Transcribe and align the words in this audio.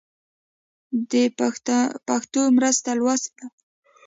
د 1.11 1.13
پښتو 2.07 2.41
مرسته 2.57 2.89
لوست 2.99 3.29
ده. 3.37 3.45